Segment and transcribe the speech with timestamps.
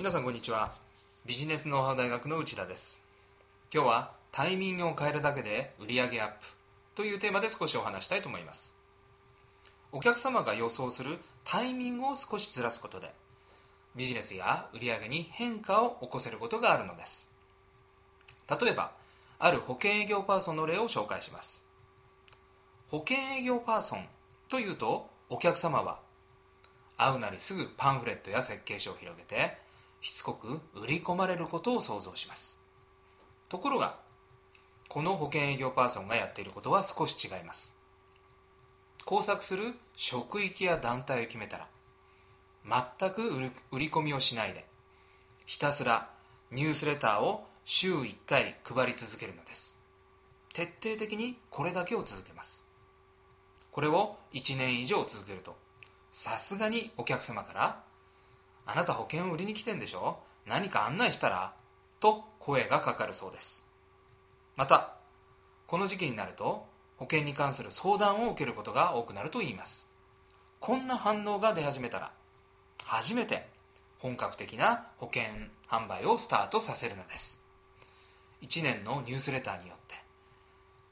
[0.00, 0.72] 皆さんこんにちは。
[1.26, 3.02] ビジネスノウハウ大学の内田です。
[3.70, 6.46] 今日はタイミングを変えるだけで売上アップ
[6.94, 8.74] というテーマで少しお話したいと思います。
[9.92, 13.12] お客様が予想するタイミングを少しずらすことで
[13.94, 17.28] ビジネスや売上に変化を起こせることがあるのです。
[18.48, 18.92] 例えば
[19.38, 21.62] ある保険営業パーソンの例を紹介します。
[22.90, 24.06] 保険営業パーソン
[24.48, 25.98] というとお客様は
[26.96, 29.68] 会うなりすぐパンフレットや設計書を広げて
[30.00, 32.58] しつこく売り込まれることを想像します。
[33.48, 33.98] ところが
[34.88, 37.76] この保険営業パーソンがやっていることは少し違います。
[39.04, 41.68] 工作する職域や団体を決めたら
[42.98, 43.34] 全く
[43.70, 44.66] 売り込みをしないで
[45.46, 46.10] ひたすら
[46.50, 49.78] ニュースレターを週1回配り続けるのです。
[50.52, 52.64] 徹底的にこれだけを続けます。
[53.70, 55.56] これを1年以上続けると
[56.10, 57.82] さすがにお客様から
[58.70, 60.18] 「あなた保険を売りに来てんでしょ？
[60.46, 61.54] 何か案内したら?」
[61.98, 63.66] と声がかかるそうです。
[64.56, 64.94] また
[65.66, 69.90] この時期になると保険に関する相談を受けることが多くなるといいます。
[70.60, 72.12] こんな反応が出始めたら
[72.84, 73.48] 初めて
[73.98, 75.24] 本格的な保険
[75.68, 77.40] 販売をスタートさせるのです。
[78.42, 79.96] 1年のニュースレターによって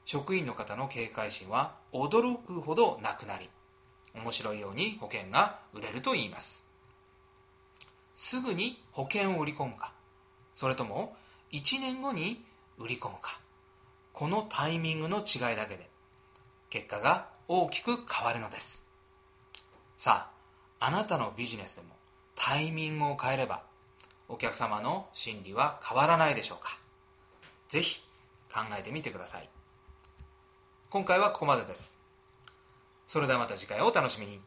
[0.05, 3.49] 職員の方の警戒心は驚くほどなくなり
[4.13, 6.68] 面白いように保険が売れると言います。
[8.21, 9.93] すぐに保険を売り込むか。
[10.53, 11.15] それとも
[11.53, 12.43] 1年後に
[12.77, 13.39] 売り込むか。
[14.11, 15.89] このタイミングの違いだけで
[16.69, 18.85] 結果が大きく変わるのです。
[19.97, 20.29] さ
[20.81, 21.95] ああなたのビジネスでも
[22.35, 23.63] タイミングを変えれば
[24.27, 26.77] お客様の心理は変わらないでしょうか。
[27.69, 28.01] ぜひ
[28.53, 29.47] 考えてみてください。
[30.89, 31.97] 今回はここまでです。
[33.07, 34.41] それではまた次回をお楽しみに。